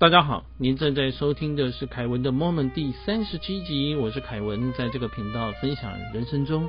[0.00, 6.66] 大家好，您正在收听的是凯文的 Moment 第三十七集，我是凯文，在这个频道分享人生中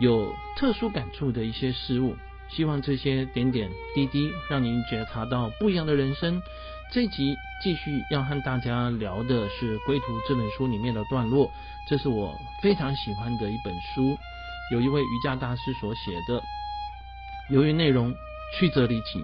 [0.00, 2.16] 有特殊感触的一些事物，
[2.48, 6.40] 希望这些点点滴滴让您觉察到不一样的人生。
[6.90, 11.50] 这集继续要和大家聊的是《归途》这本书里面的段落，
[11.86, 14.16] 这是我非常喜欢的一本书，
[14.72, 16.42] 有一位瑜伽大师所写的，
[17.50, 18.14] 由于内容
[18.58, 19.22] 曲折离奇。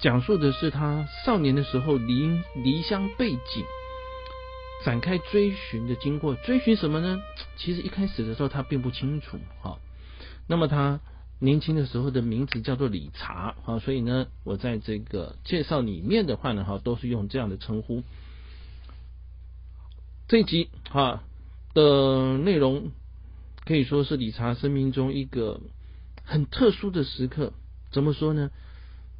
[0.00, 3.64] 讲述的是他少年的时候离离乡背井，
[4.84, 6.34] 展开追寻的经过。
[6.34, 7.22] 追寻什么呢？
[7.56, 9.38] 其实一开始的时候他并不清楚。
[9.62, 9.78] 哈，
[10.46, 11.00] 那么他
[11.38, 13.54] 年轻的时候的名字叫做理查。
[13.64, 18.02] 哈，所以呢，我在这个介绍里面的话呢，哈，都是用这样的称呼。
[20.28, 21.22] 这一集哈
[21.72, 22.90] 的内容
[23.64, 25.60] 可以说是理查生命中一个
[26.24, 27.52] 很特殊的时刻。
[27.90, 28.50] 怎么说呢？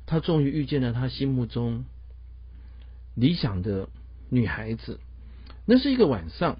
[0.06, 1.84] 他终于遇见了他心目中
[3.14, 3.88] 理想的
[4.28, 5.00] 女孩子。
[5.64, 6.58] 那是一个晚上，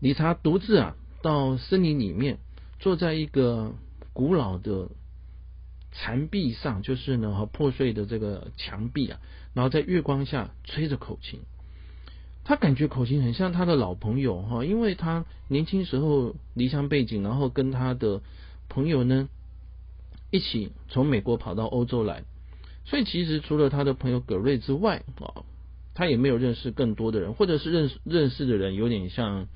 [0.00, 2.38] 理查独自啊到森林里面，
[2.78, 3.74] 坐在一个
[4.14, 4.88] 古老的
[5.92, 9.20] 残壁上，就是呢破碎的这个墙壁啊，
[9.52, 11.40] 然后在月光下吹着口琴。
[12.42, 18.22] 他感觉口琴很像他的老朋友哈，因为他年轻时候离乡背景，然后跟他的
[18.68, 19.28] 朋友呢。
[20.30, 22.24] 一起从美国跑到欧洲来，
[22.84, 25.44] 所以其实除了他的朋友葛瑞之外啊，
[25.94, 29.46] 他也没有认识更多的人，或者是认识认识的人有点像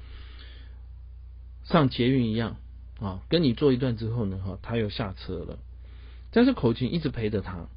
[1.65, 2.57] 上捷运一样
[3.01, 5.59] 啊，跟你坐一段之后呢，哈，他又下车了。
[6.33, 7.69] 但是口琴一直陪着他，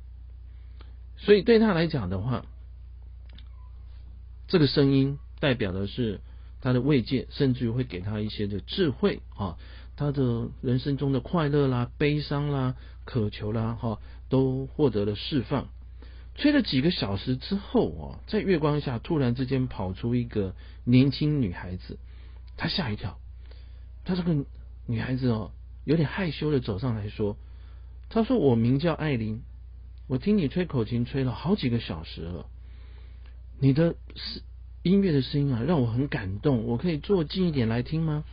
[1.18, 2.46] 所以对他来讲的话，
[4.48, 6.22] 这个声音代表的是
[6.62, 9.58] 他的慰藉，甚至于会给他一些的智慧啊。
[10.04, 15.70] 他的人生中的快乐啦、悲伤啦、渴求啦，哈，都获得了释放。
[16.36, 22.00] 吹了几个小时之后啊，在月光下突然之间跑出一个年轻女孩子，
[22.58, 23.18] 他吓一跳。
[24.04, 24.46] 他这个
[24.88, 25.52] 女孩子哦，
[25.86, 27.38] 有点害羞的走上来说
[28.09, 29.41] ：“他说我名叫艾琳，
[30.08, 32.47] 我听你吹口琴吹了好几个小时了，
[33.58, 33.96] 你的
[34.81, 36.66] 音乐的声音啊，让我很感动。
[36.66, 38.25] 我可以坐近一点来听吗？”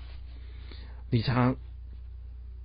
[1.11, 1.57] 理查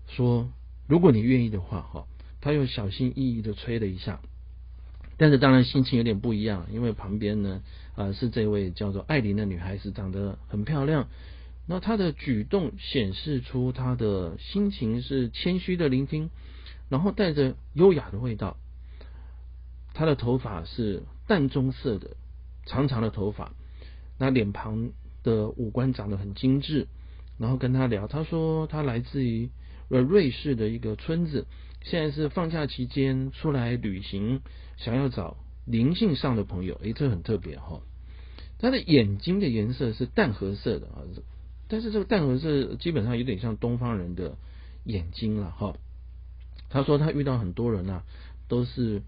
[0.08, 0.52] 说
[0.88, 2.06] ：“如果你愿意的话，哈，
[2.42, 4.22] 他又小心翼翼的吹了一下，
[5.18, 7.64] 但是当然心情有点不一样，因为旁边呢，
[7.96, 11.08] 啊，是这位叫做艾琳的女孩子，长得很漂亮。
[11.66, 16.30] 那她的举动显示出她的心情是谦虚的聆听，
[16.88, 18.58] 然后带着优雅的味道。
[19.96, 22.16] 她的头发是淡棕色的，
[22.68, 23.54] 长长的头发，
[24.20, 24.92] 那脸庞
[25.24, 26.88] 的五官长得很精致。”
[27.38, 29.50] 然后跟他聊，他说他来自于
[29.90, 31.48] 呃瑞士的一个村子，
[31.84, 34.42] 现在是放假期间出来旅行，
[34.78, 36.76] 想要找灵性上的朋友。
[36.76, 37.82] 诶，这很特别哈。
[38.58, 41.04] 他的眼睛的颜色是淡褐色的啊，
[41.68, 44.38] 但是这个淡褐色基本上有点像东方人的
[44.86, 45.76] 眼睛了哈。
[46.70, 48.04] 他说他遇到很多人啊，
[48.48, 49.02] 都是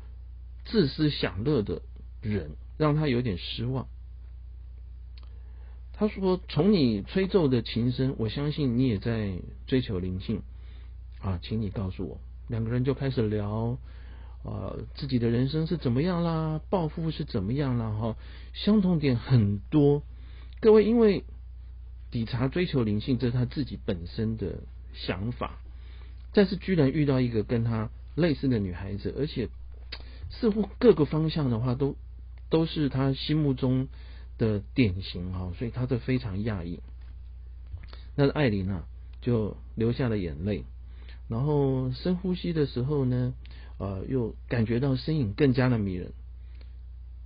[0.66, 1.82] 自私享乐的
[2.22, 3.88] 人，让他有点失望。
[6.00, 9.34] 他说：“从你吹奏的琴声，我相信你也在
[9.66, 10.44] 追求灵性
[11.20, 13.80] 啊，请你告诉我。”两个人就开始聊
[14.44, 18.16] 啊，自己的人生是怎么样啦，抱负是怎么样啦，哈，
[18.54, 20.04] 相同点很多。
[20.62, 21.24] 各位，因为
[22.12, 24.60] 底查追求灵性，这是他自己本身的
[24.94, 25.60] 想法，
[26.32, 29.50] 但是居然遇到一个跟他类似的女孩子，而且
[30.30, 31.96] 似乎各个方向的话，都
[32.52, 33.88] 都是他心目中。
[34.38, 36.80] 的典型哈，所以他这非常讶异。
[38.16, 38.88] 那艾琳啊，
[39.22, 40.64] 就流下了眼泪，
[41.28, 43.34] 然后深呼吸的时候呢，
[43.78, 46.14] 呃，又感觉到身影更加的迷人。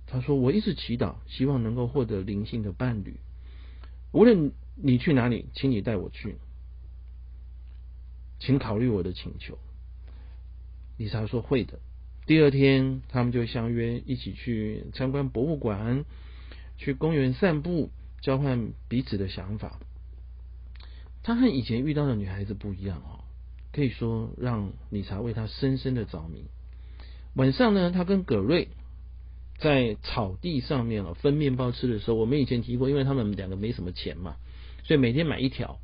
[0.06, 3.16] 他说：“我一直祈祷，希望能够获得灵性的伴侣。
[4.12, 6.36] 无论你去哪里，请你带我去，
[8.38, 9.58] 请考虑我的请求。”
[10.98, 11.78] 丽莎说：“会的。”
[12.26, 16.04] 第二天，他们就相约一起去参观博物馆。
[16.76, 17.90] 去公园散步，
[18.20, 19.78] 交换彼此的想法。
[21.22, 23.22] 他和以前遇到的女孩子不一样哦，
[23.72, 26.46] 可以说让理查为他深深的着迷。
[27.34, 28.68] 晚上呢，他跟葛瑞
[29.58, 34.34] 在草地上面哦分面包吃的时候，我们以前提过，因为他们两个没什么钱嘛，
[34.82, 35.78] 所以每天买一条，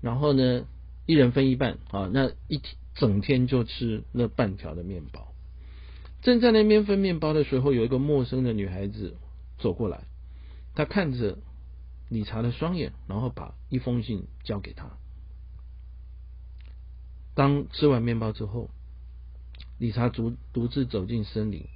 [0.00, 0.66] 然后呢
[1.04, 2.60] 一人分一半啊，那一
[2.94, 5.34] 整天就吃那半条的面包。
[6.22, 9.16] 正在那边分面包的时候，有一个陌生的女孩子。
[9.58, 10.04] 走过来，
[10.74, 11.38] 他看着
[12.08, 14.90] 理查的双眼，然后把一封信交给他。
[17.34, 18.70] 当吃完面包之后，
[19.78, 21.66] 理查独独自走进森林，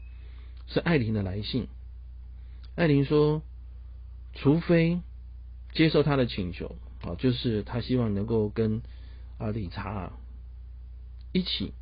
[0.67, 1.69] 是艾琳的来信。
[2.77, 3.43] 艾琳说，
[4.35, 5.01] 除非
[5.73, 8.81] 接受他的请求，啊，就是他希望能够跟
[9.39, 10.13] 啊理查
[11.33, 11.75] 一起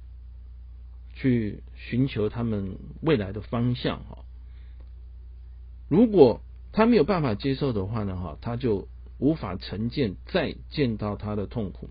[1.15, 4.25] 去寻求他们未来的方向，哈。
[5.89, 8.87] 如果他没有办法接受的话呢，哈，他就
[9.19, 11.89] 无法成见再见到他的痛苦。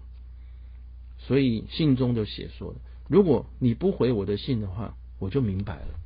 [1.17, 2.75] 所以信中就写说：
[3.09, 5.99] 如果你不回我的信的话，我就明白了。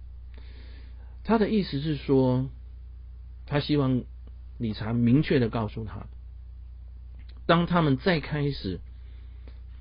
[1.26, 2.50] 他的意思是说，
[3.46, 4.04] 他希望
[4.58, 6.08] 理查明确的告诉他，
[7.46, 8.80] 当他们再开始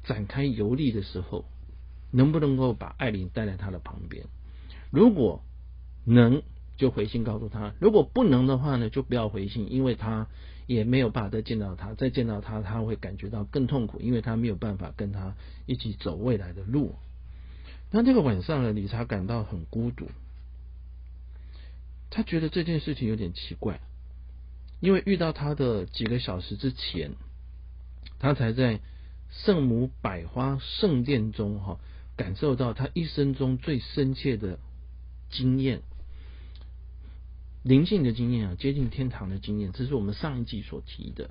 [0.02, 1.44] 展开游历的时候，
[2.10, 4.26] 能不能够把艾琳带在他的旁边？
[4.90, 5.44] 如果
[6.04, 6.42] 能。
[6.80, 10.28] 就回信告诉他，如果不能的话呢，就不要回信，因为他
[10.66, 15.34] 也没有办法再见到他，再见到他，他会感觉到更痛苦，因为他没有办法跟他
[15.66, 16.94] 一起走未来的路。
[17.90, 20.06] 那这个晚上呢，理查感到很孤独，
[22.08, 23.78] 他觉得这件事情有点奇怪，
[24.80, 27.10] 因为遇到他的几个小时之前，
[28.18, 28.80] 他才在
[29.28, 31.78] 圣母百花圣殿中哈，
[32.16, 34.58] 感受到他一生中最深切的
[35.28, 35.82] 经验。
[37.62, 41.30] 灵性的经验啊，接近天堂的经验，这是我们上一季所提的。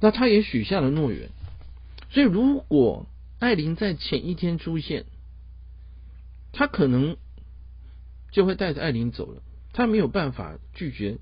[0.00, 1.30] 那他也许下了诺言，
[2.10, 3.06] 所以如果
[3.38, 5.06] 艾琳在前一天出现，
[6.52, 7.16] 他可能
[8.30, 9.42] 就会带着艾琳走了。
[9.72, 11.18] 他没有办法拒绝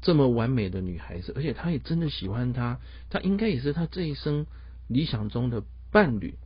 [0.00, 2.78] 这么完美的女孩子，而且他也真的喜欢她，
[3.08, 4.46] 她应该也是他这一生
[4.86, 6.36] 理想中的伴侣。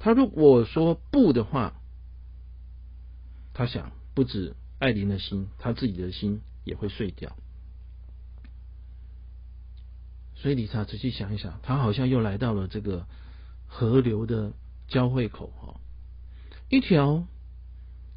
[0.00, 1.74] 他如果说不的话，
[3.54, 3.92] 他想。
[4.18, 7.36] 不止艾琳的心，他自己的心也会碎掉。
[10.34, 13.06] 所以理查仔细想一想，他好像又来到了这个
[13.68, 14.54] 河流的
[14.88, 15.80] 交汇口哈。
[16.68, 17.28] 一条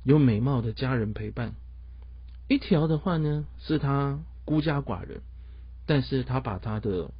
[0.03, 1.53] 有美貌的家人陪伴，
[2.47, 5.21] 一条的话呢是他孤家寡人，
[5.85, 7.11] 但是他把他的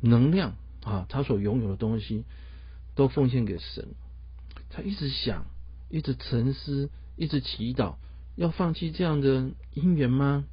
[0.00, 2.24] 能量啊，他所拥有的东西
[2.96, 3.94] 都奉献给神。
[4.68, 5.46] 他一直想，
[5.88, 6.90] 一直沉思。
[7.18, 7.96] 一直祈祷，
[8.36, 10.44] 要放弃这样的姻缘吗？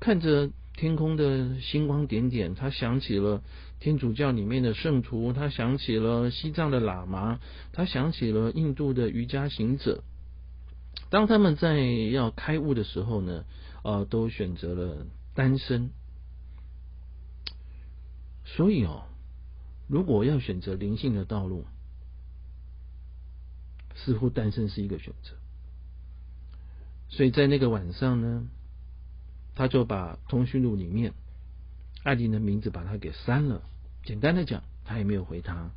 [0.00, 3.42] 看着天空的星光点点，他想起了
[3.78, 7.38] 天主教里面的圣徒，他想起了西藏的喇嘛，
[7.72, 10.02] 他想起了印度的瑜伽行者。
[11.10, 11.78] 当他们在
[12.10, 13.44] 要开悟的时候呢，
[13.84, 15.90] 呃，都选择了单身。
[18.44, 19.04] 所以哦，
[19.88, 21.64] 如果要选择灵性的道路，
[23.94, 25.36] 似乎单身是一个选择。
[27.12, 28.48] 所以在那个晚上呢，
[29.54, 31.12] 他就把通讯录里面
[32.02, 33.60] 艾琳的名字把他给删了。
[34.02, 35.70] 简单的讲，他也没有回他，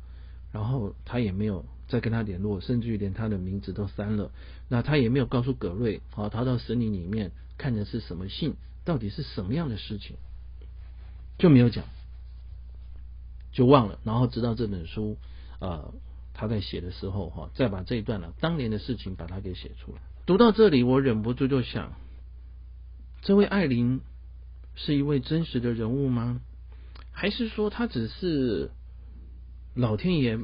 [0.50, 4.30] 然后他也没有再跟他联络，甚至于连他的名字都删了。
[4.70, 8.54] 那他也没有告诉葛瑞，好，他到森林里面看的是什么信，
[8.86, 10.16] 到底是什么样的事情，
[11.36, 11.84] 就没有讲，
[13.52, 13.98] 就忘了。
[14.04, 15.18] 然后直到这本书
[15.60, 15.92] 呃
[16.32, 19.98] 他在写的时候哈，再把这一段呢当年的事情把它给写出来。
[20.26, 21.92] 读到这里，我忍不住就想：
[23.22, 24.00] 这位艾琳
[24.74, 26.40] 是一位真实的人物吗？
[27.12, 28.72] 还是说他只是
[29.76, 30.36] 老天爷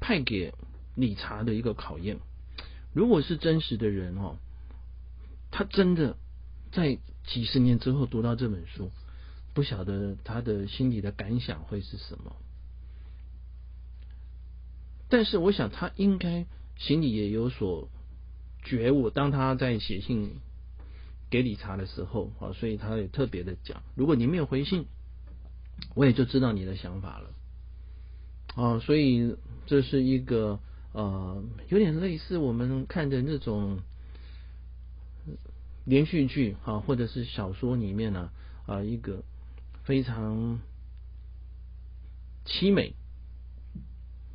[0.00, 0.52] 派给
[0.96, 2.18] 理查的一个考验？
[2.92, 4.36] 如果是真实的人哦，
[5.50, 6.18] 他真的
[6.70, 8.90] 在几十年之后读到这本书，
[9.54, 12.36] 不晓得他的心里的感想会是什么？
[15.08, 16.44] 但是我想他应该
[16.76, 17.88] 心里也有所。
[18.62, 20.30] 觉悟，当他在写信
[21.30, 24.86] 给理查的时候啊，所以他也特别的讲，如果你没有回信，
[25.94, 27.30] 我也就知道你的想法了。
[28.54, 29.36] 啊，所以
[29.66, 30.58] 这是一个
[30.92, 33.78] 呃，有点类似我们看的那种
[35.84, 38.30] 连续剧啊，或者是小说里面呢
[38.66, 39.22] 啊，一个
[39.84, 40.60] 非常
[42.44, 42.94] 凄美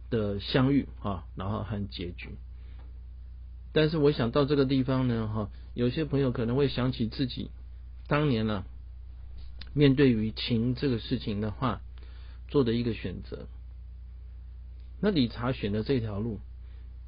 [0.09, 2.29] 的相遇啊，然后和结局。
[3.75, 7.51] 但是我想到这个地方呢，哈，有些朋友可能会想起自己
[8.07, 8.63] 当年呢，
[9.73, 11.81] 面对于情这个事情的话，
[12.47, 13.49] 做的一个选择。
[15.01, 16.39] 那理查选的这条路，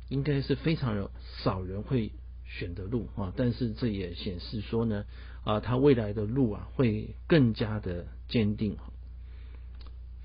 [0.09, 1.09] 应该是非常有
[1.41, 2.12] 少人会
[2.43, 3.31] 选的路啊。
[3.38, 5.05] 但是这也显示说呢，
[5.45, 8.75] 啊，他未来的路啊，会更加的坚定。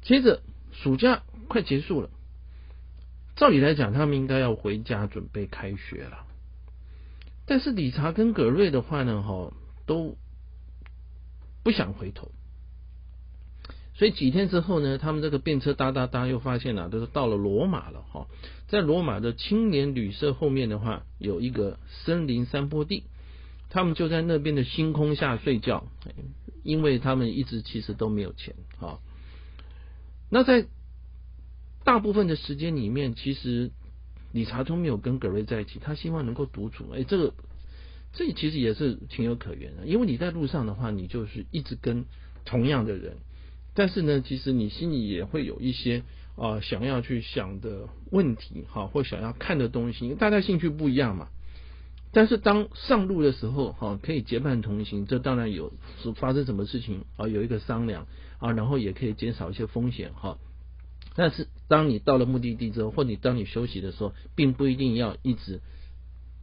[0.02, 2.10] 接着，暑假快结束了，
[3.36, 6.26] 照理来讲，他们应该要回家准备开学了。
[7.52, 9.52] 但是理查跟葛瑞的话呢，哈，
[9.84, 10.16] 都
[11.62, 12.32] 不想回头，
[13.92, 18.26] 所以几天之后呢，他们这个便车哒哒哒又发现了，都是到了罗马了，哈，
[18.68, 23.04] 在罗马的青年旅社后面的话，有一个森林山坡地，
[23.68, 25.86] 他们就在那边的星空下睡觉，
[26.62, 28.98] 因为他们一直其实都没有钱啊。
[30.30, 30.64] 那在
[31.84, 33.72] 大部分的时间里面，其实
[34.32, 36.86] 理查通没有跟葛瑞在一起，他希望能够独处。
[36.94, 37.34] 哎，这个
[38.12, 42.04] 这其实也是情有可原的，因为你在路上的话，你就是一直跟
[42.44, 43.16] 同样的人，
[43.74, 46.02] 但是呢，其实你心里也会有一些
[46.36, 51.28] 啊想要去想的问题，哈，或想要看的东西，大家兴趣不一样嘛。
[52.14, 55.72] 但是当上路的时候，哈，可以结伴同行，这当然有
[56.16, 58.06] 发生什么事情啊，有一个商量
[58.38, 60.38] 啊，然后也可以减少一些风险，哈。
[61.14, 65.60] 但是当你到了目的地之后，或你当你休息的时候，并不一定要一直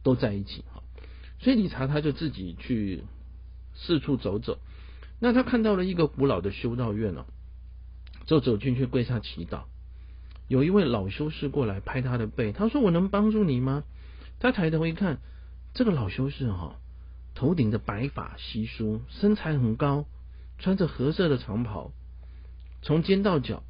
[0.02, 0.82] 都在一起，哈。
[1.40, 3.04] 所以理查他就自己去
[3.74, 4.58] 四处走走，
[5.18, 7.24] 那他看到了一个古老的修道院哦，
[8.26, 9.62] 就走进去跪下祈祷。
[10.48, 13.84] 有一位老修士过来拍他的背，他说：“我能帮助你吗？”
[14.40, 15.18] 他抬头一看。
[15.72, 16.80] 这个老修士哈，
[17.36, 20.04] 头顶的白发稀疏，身材很高，
[20.58, 21.92] 穿着褐色的长袍，
[22.82, 23.62] 从肩到脚。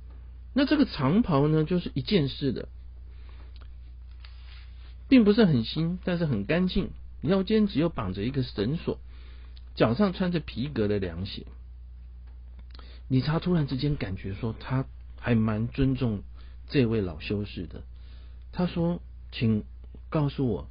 [0.52, 2.68] 那这个长袍呢，就是一件式的，
[5.08, 6.90] 并不是很新，但是很干净。
[7.22, 8.98] 腰间只有绑着一个绳索，
[9.74, 11.44] 脚上穿着皮革的凉鞋。
[13.08, 14.86] 理查突然之间感觉说，他
[15.18, 16.22] 还蛮尊重
[16.68, 17.82] 这位老修士的。
[18.52, 19.02] 他说
[19.32, 19.64] ：“请
[20.08, 20.68] 告诉我。”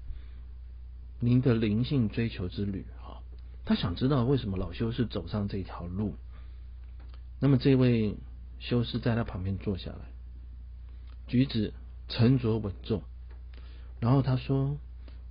[1.21, 3.21] 您的灵性追求之旅，哈，
[3.65, 6.15] 他想知道为什么老修士走上这条路。
[7.41, 8.15] 那么这位
[8.59, 9.97] 修士在他旁边坐下来，
[11.27, 11.73] 举止
[12.07, 13.01] 沉着稳重。
[13.99, 14.77] 然后他说：“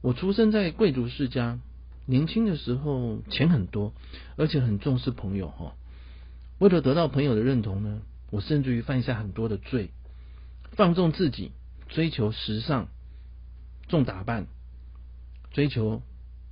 [0.02, 1.58] 我出生在贵族世家，
[2.06, 3.94] 年轻的时候钱很多，
[4.36, 5.74] 而且很重视朋友，哈。
[6.58, 9.90] 为了得到朋友的认同呢，我甚至于犯下很多的罪，
[10.72, 11.52] 放纵自己，
[11.88, 12.88] 追求时尚，
[13.88, 14.46] 重打扮。”
[15.50, 16.02] 追求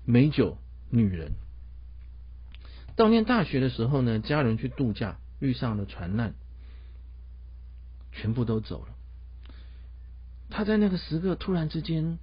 [0.06, 0.56] 美酒
[0.88, 1.32] 女人。
[2.96, 6.34] 到念大学的时候呢，家人去度假，遇上了船难，
[8.16, 8.94] 全部都走了。
[10.50, 12.18] 他在那个时刻突然之间，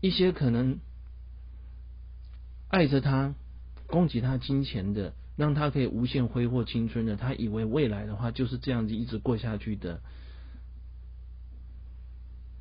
[0.00, 0.80] 一些可能
[2.68, 3.34] 爱着他、
[3.86, 10.00] 供给他金钱的，让他可以无限挥霍青春的，他以为未来的话就是这样子一直过下去的，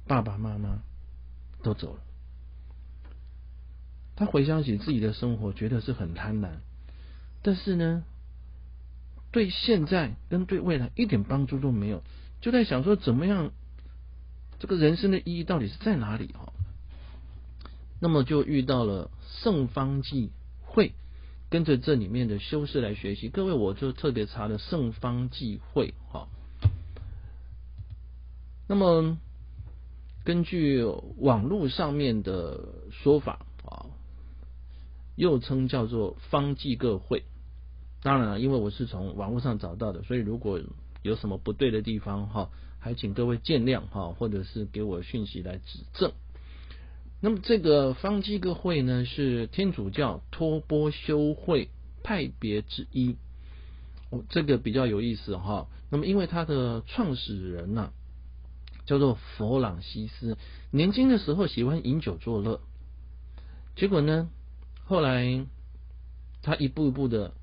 [0.06, 0.84] 爸爸妈妈
[1.64, 2.02] 都走了。
[4.16, 6.58] 他回想起自己的生活，觉得是很贪婪，
[7.42, 8.04] 但是呢，
[9.32, 12.04] 对现在跟对未来一点帮助都没有，
[12.42, 13.52] 就在想说怎么样，
[14.60, 16.52] 这个人生的意义到底是在哪里哈？
[18.00, 19.10] 那么就遇到了
[19.44, 20.94] 圣方济会，
[21.50, 23.30] 跟着这里面的修士来学习。
[23.30, 26.28] 各位，我就特别查了圣方济会哈。
[28.68, 29.18] 那么
[30.24, 30.84] 根据
[31.18, 33.86] 网络上面的说法啊。
[35.18, 37.26] 又称叫做方济各会，
[38.04, 40.60] 当然了，因为我是从网络上找到的，所以如果
[41.04, 46.12] 有什么不对的地方哈，还请各位见谅哈，或者是给我讯息来指正。
[47.20, 51.70] 那么这个方济各会呢，是天主教托波修会
[52.04, 53.16] 派别之一，
[54.30, 55.68] 这个比较有意思哈。
[55.90, 57.92] 那么因为他的创始人呢，
[58.86, 60.38] 叫做弗朗西斯，
[60.72, 62.62] 年轻的时候喜欢饮酒作乐，
[63.76, 64.30] 结果呢。
[64.84, 65.46] 后来，
[66.42, 67.34] 他一步一步的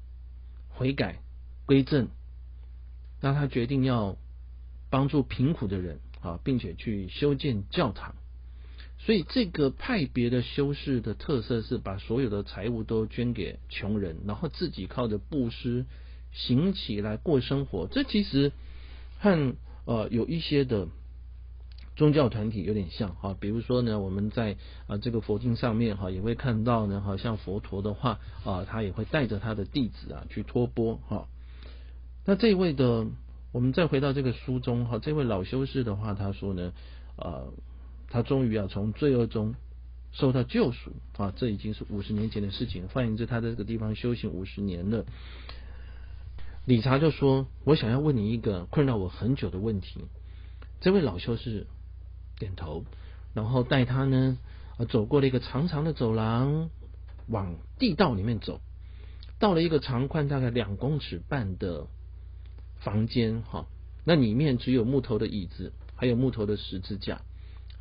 [0.78, 1.20] 悔改
[1.66, 2.06] 归正，
[3.20, 4.16] 那他决定要
[4.90, 8.14] 帮助贫苦的人啊，并且去修建教堂。
[8.98, 15.84] 所以这个派别的修士的特色是把所有的财物都捐给穷人，然后自己靠着布施
[16.32, 17.88] 行起来过生活。
[17.90, 18.52] 这其实
[19.18, 20.86] 和呃有一些的。
[21.98, 31.26] 宗教团体有点像哈，比如说呢，我们在啊这个佛经上面哈，也会看到呢，好像佛陀的话啊，他也会带着他的弟子啊去托钵哈。
[32.24, 33.08] 那这位的，
[33.50, 36.72] 我们再回到这个书中哈，这位老修士的话，他说呢，
[37.16, 37.52] 呃，
[38.08, 39.56] 他终于啊从罪恶中
[40.12, 45.04] 受到救赎啊，这已经是五十年前的事情，换言之，他在这个地方修行五十年了。
[46.64, 50.04] 理查就说：“我想要问你一个困扰我很久的问题。”
[50.80, 51.66] 这位老修士。
[52.38, 52.84] 点头，
[53.34, 54.38] 然后带他呢，
[54.88, 56.70] 走过了一个长长的走廊，
[57.26, 58.60] 往地道里面走，
[59.38, 61.86] 到了一个长宽大概两公尺半的
[62.76, 63.66] 房间，哈，
[64.04, 67.22] 那里面只有木头的椅子，还有木头的十字架，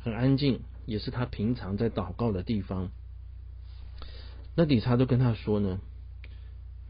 [0.00, 2.90] 很安静，也是他平常在祷告的地方。
[4.56, 5.78] 那理查都跟他说呢，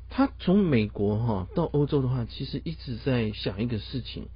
[0.09, 4.29] 他从美国哈到欧洲的话，其实一直在想一个事情，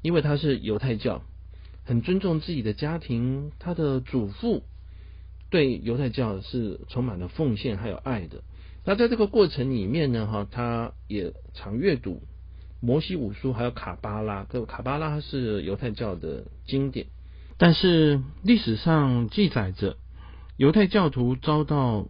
[0.00, 1.22] 因为他是犹太教。
[1.84, 4.62] 很尊重自己的家庭，他的祖父
[5.50, 8.42] 对犹太教是充满了奉献还有爱的。
[8.84, 12.22] 那在这个过程里面呢，哈，他也常阅读
[12.80, 14.44] 摩西五书，还有卡巴拉。
[14.44, 17.06] 个卡巴拉是犹太教的经典，
[17.58, 19.96] 但是历史上记载着
[20.56, 22.06] 犹太教徒遭到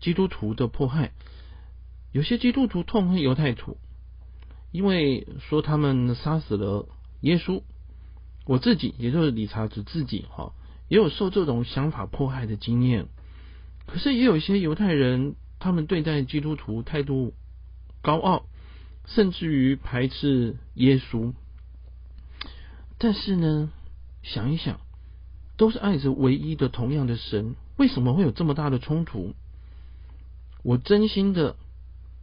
[0.00, 1.12] 基督徒的迫害，
[2.12, 3.78] 有些基督徒痛恨犹太徒，
[4.70, 6.86] 因为说他们杀死了
[7.22, 7.62] 耶稣。
[8.48, 10.52] 我自己，也就是理查子自己，哈，
[10.88, 13.06] 也有受这种想法迫害的经验。
[13.86, 15.36] 可是也有一些犹太人。
[15.60, 17.34] 他们对待基督徒态度
[18.00, 18.44] 高傲，
[19.06, 21.32] 甚至于排斥耶稣。
[22.96, 23.72] 但是呢，
[24.22, 24.78] 想一想，
[25.56, 29.34] 都是爱着唯一的同样的神，为什么会有这么大的冲突？
[30.62, 31.56] 我真心的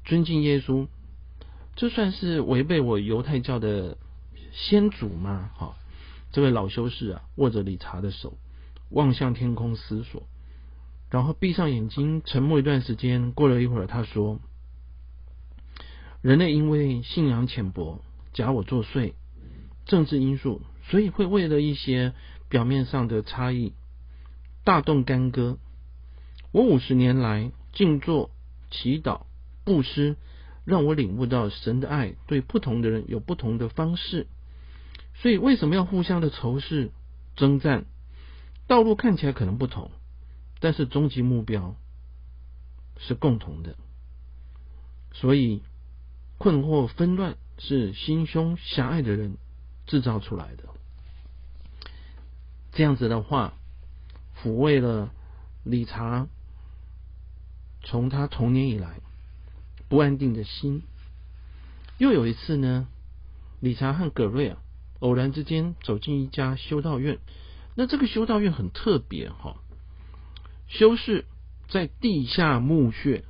[0.06, 0.88] 尊敬耶稣，
[1.76, 3.98] 这算是违背我犹太教的
[4.54, 5.52] 先祖吗？
[5.58, 5.76] 哈，
[6.36, 8.38] 这位老修士啊，握着理查的手，
[8.90, 10.24] 望向天空思索。
[11.10, 13.32] 然后闭上眼睛，沉默一段时间。
[13.32, 14.42] 过了一会儿，他说
[16.22, 18.02] ：“人类因为信仰浅薄，
[18.34, 19.14] 假我作祟，
[19.86, 22.14] 政治因素，所以会为了一些
[22.50, 23.72] 表面上的差异
[24.66, 25.58] 大动干戈。
[26.52, 28.30] 我五十年来静坐、
[28.72, 29.22] 祈祷、
[29.64, 30.18] 布施，
[30.66, 34.28] 让我领悟到神的爱对不同的人有不同的方式。
[35.22, 36.92] 所以为什么要互相的仇视、
[37.36, 37.86] 征战？
[38.68, 39.92] 道路看起来可能不同。”
[40.62, 41.76] 但是终极目标
[42.98, 43.76] 是共同的，
[45.12, 45.62] 所以
[46.38, 49.38] 困惑纷乱是心胸狭隘的人
[49.86, 50.64] 制造出来的。
[52.72, 53.54] 这样子的话，
[54.42, 55.12] 抚慰了
[55.64, 56.28] 理查
[57.84, 59.02] 从他童年以来
[59.90, 60.82] 不安定的心。
[61.98, 62.88] 又有一次呢，
[63.60, 64.58] 理查和葛瑞啊
[65.00, 67.20] 偶然之间走进一家修道院，
[67.76, 69.58] 那这个修道院很特别哈。
[70.68, 71.26] 修士
[71.68, 73.24] 在地下墓穴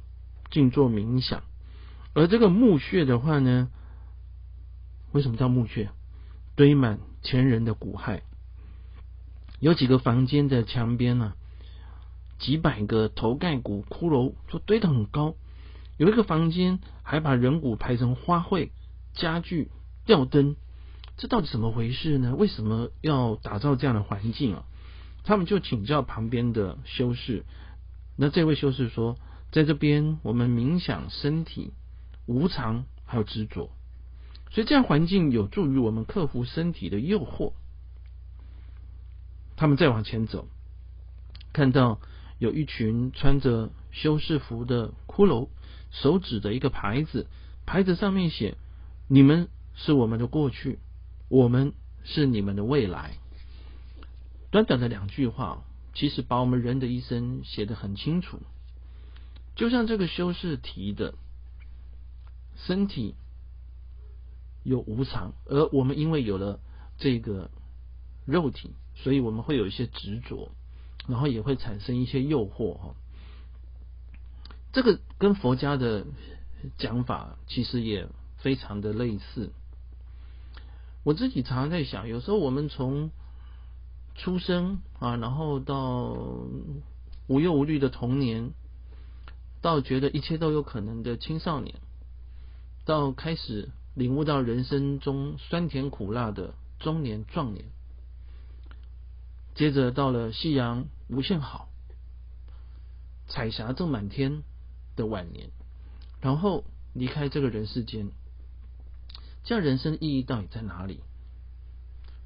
[0.52, 1.44] 静坐冥想，
[2.14, 3.70] 而这个墓穴的话呢，
[5.12, 5.90] 为什么叫墓穴？
[6.56, 8.22] 堆满前人的骨骸，
[9.60, 11.34] 有几个房间的墙边呢，
[12.40, 15.36] 几百个头盖骨骷髅就堆得很高，
[15.98, 18.70] 有一个房间还把人骨排成花卉、
[19.14, 19.70] 家具、
[20.06, 20.56] 吊灯，
[21.18, 22.36] 这到底怎么回事呢？
[22.36, 24.66] 为什么要打造这样的环境啊？
[25.24, 27.46] 他们就请教旁边的修士，
[28.16, 29.18] 那这位修士说，
[29.52, 31.74] 在这边我们冥想身体
[32.26, 33.72] 无常还有执着，
[34.52, 37.54] 所以这样环境有助于我们克服身体的诱惑。
[39.56, 40.48] 他们再往前走，
[41.54, 42.00] 看到
[42.38, 45.48] 有一群穿着修士服的骷髅，
[45.92, 47.28] 手指着一个牌子，
[47.66, 48.58] 牌子上面写
[49.08, 50.78] ：“你们是我们的过去，
[51.28, 53.18] 我们是你们的未来。”
[54.52, 58.40] 短短的两句话，其实把我们人的一生写得很清楚。
[59.56, 61.14] 就像这个修士提的，
[62.56, 63.16] 身体
[64.64, 66.60] 有无常，而我们因为有了
[66.98, 67.50] 这个
[68.26, 70.52] 肉体，所以我们会有一些执着，
[71.08, 72.76] 然后也会产生一些诱惑。
[72.76, 72.96] 哈，
[74.72, 76.06] 这个跟佛家的
[76.78, 78.08] 讲法其实也
[78.38, 79.52] 非常的类似。
[81.06, 83.12] 我自己常常在想，有时候我们从
[84.16, 86.18] 出生啊，然后到
[87.28, 88.54] 无忧无虑的童年，
[89.62, 91.76] 到觉得一切都有可能的青少年，
[92.86, 97.66] 到开始领悟到人生中酸甜苦辣的中年壮年，
[99.54, 101.70] 接着到了夕阳无限好，
[103.28, 104.42] 彩霞正满天
[104.96, 105.52] 的晚年，
[106.20, 106.64] 然后
[106.94, 108.10] 离开这个人世间，
[109.46, 111.00] 这样人生意义到底在哪里？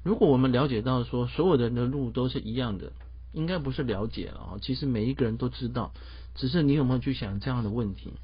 [0.02, 2.92] 如果我们了解到说所有的人的路都是一样的，
[3.32, 4.58] 应该不是了解了啊。
[4.62, 5.92] 其实每一个人都知道，
[6.34, 8.14] 只是你有没有去想这样的问题。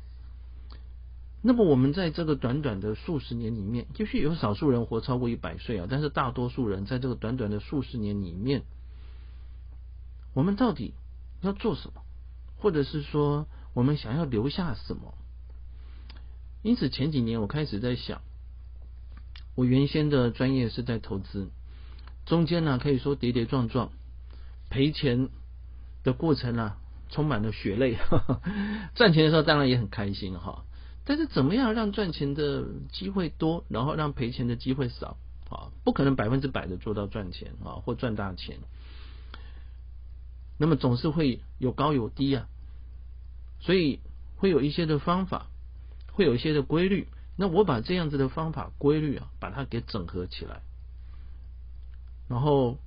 [1.42, 8.62] 那么我们在这个短短的数十年里面，也许有少数人活超过一百岁啊，但是大多数人在这个短短的数十年里面，
[10.32, 10.94] 我们到底
[11.42, 12.00] 要做什么，
[12.56, 15.14] 或者是说我们想要留下什么？
[16.62, 18.22] 因此前几年我开始在想，
[19.56, 21.48] 我原先的专业是在投资。
[22.26, 23.90] 中间呢，可以说跌跌撞撞，
[24.68, 25.28] 赔钱
[26.04, 26.76] 的过程啊，
[27.08, 27.96] 充满了血泪。
[28.94, 30.64] 赚钱的时候当然也很开心哈，
[31.04, 35.16] 但是怎么样让赚钱的机会多，然后让赔钱的机会少
[35.48, 35.70] 啊？
[35.84, 38.58] 不可能百分之百的做到赚钱啊，或赚大钱。
[40.58, 42.48] 那么总是会有高有低啊，
[43.60, 44.00] 所以
[44.36, 45.46] 会有一些的方法，
[46.12, 47.06] 会有一些的规律。
[47.36, 50.62] 那我把这样子的方法规律啊，把它给整合起来。
[52.28, 52.78] 然后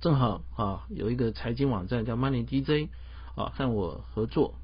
[0.00, 2.90] 正好啊有一个财经网站叫 Money DJ
[3.34, 4.54] 啊和我合作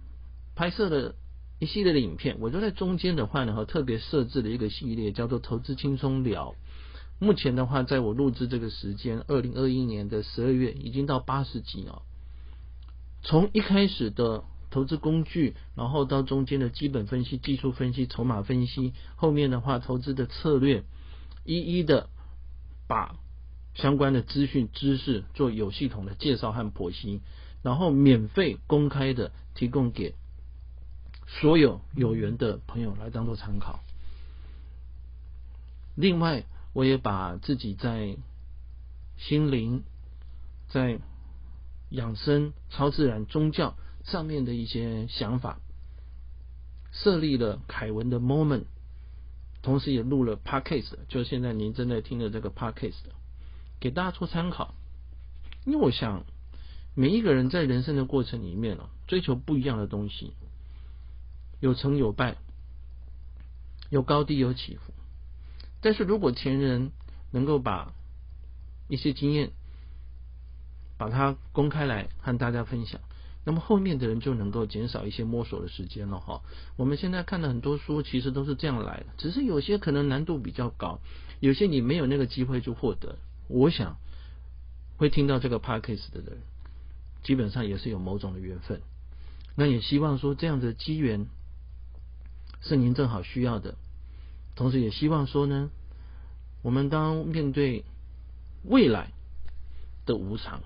[0.55, 1.15] 拍摄了
[1.59, 6.55] 一系列的影片，我就在中间的话呢，特别设置了一个系列叫做投资轻松聊。
[7.19, 12.03] 目前的话，在我录制这个时间，二零二一年的十二月已经到八十集啊。
[13.23, 14.45] 从一开始的
[14.77, 20.85] 投资工具，然后到中间的基本分析、技术分析、筹码分析，后面的话投资的策略，
[21.47, 22.11] 一一的
[22.87, 23.17] 把
[23.73, 27.23] 相关的资讯知识做有系统的介绍和剖析，
[27.63, 30.15] 然后免费公开的提供给
[31.27, 33.81] 所有有缘的朋友来当做参考。
[35.95, 36.45] 另外。
[36.77, 38.19] 我也把自己在
[39.17, 39.83] 心灵、
[40.69, 40.99] 在
[41.89, 43.75] 养生、超自然、宗教
[44.07, 45.61] 上面的一些想法，
[46.93, 48.65] 设立了凯文的 moment，
[49.63, 52.95] 同时也录了 podcast，就现在您正在听的这个 podcast，
[53.81, 54.75] 给大家做参考。
[55.65, 56.25] 因为我想，
[56.95, 60.33] 每一个人在人生的过程里面啊，追求不一样的东西，
[61.59, 62.37] 有成有败，
[63.91, 64.95] 有高低有起伏。
[65.81, 66.93] 但是如果前人
[67.33, 67.93] 能够把
[68.89, 69.51] 一些经验
[70.97, 73.01] 把它公开来和大家分享，
[73.47, 76.43] 那么后面的人就能够减少一些摸索的时间了哈。
[76.77, 80.99] 我们现在看的很多书其实都是这样来的，只是有些可能难度比较高，
[81.39, 83.19] 有些你没有那个机会去获得。
[83.47, 83.99] 我想
[84.97, 86.39] 会听到这个 podcast 的人，
[87.23, 88.81] 基本上也是有某种的缘分。
[89.55, 91.27] 那也希望说这样的机缘
[92.61, 93.77] 是您正好需要的。
[94.57, 95.71] 同时也希望说呢，
[96.63, 97.85] 我们当面对
[98.65, 99.13] 未来
[100.05, 100.63] 的无常，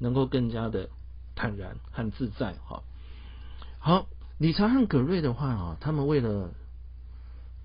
[0.00, 0.90] 能够更加的
[1.40, 2.52] 坦然和自在。
[2.66, 2.82] 哈，
[3.78, 6.50] 好，理查和葛瑞的话啊，他们为了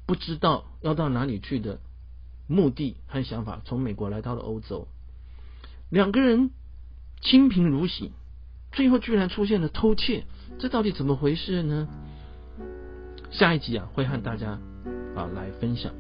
[0.05, 1.79] 不知道要到哪里去的
[2.47, 4.88] 目的和想法，从美国来到了欧洲。
[5.89, 6.51] 两个人
[7.19, 8.13] 清贫如洗，
[8.71, 10.23] 最后居然出现了偷窃，
[10.57, 11.89] 这到底怎么回事呢？
[13.29, 14.57] 下一集啊，会和大家。
[15.15, 15.93] 啊，来分享，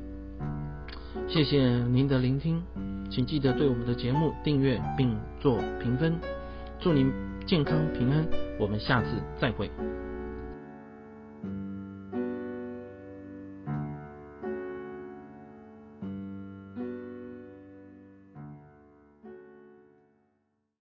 [1.29, 2.61] 谢谢您的聆听，
[3.09, 6.19] 请记得对我们的节目订阅并做评分，
[6.81, 7.13] 祝您
[7.45, 8.27] 健康平安，
[8.59, 9.69] 我们下次再会。